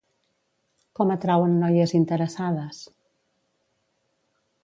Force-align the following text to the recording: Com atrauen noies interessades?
Com 0.99 1.11
atrauen 1.15 1.53
noies 1.65 1.93
interessades? 2.01 2.81